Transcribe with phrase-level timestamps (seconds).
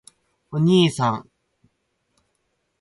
[0.51, 1.29] おにいさん！！！